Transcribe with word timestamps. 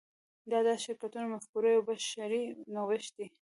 د 0.49 0.53
داسې 0.65 0.81
شرکتونو 0.85 1.27
مفکوره 1.33 1.69
یو 1.75 1.85
بشري 1.89 2.43
نوښت 2.73 3.11
دی. 3.17 3.27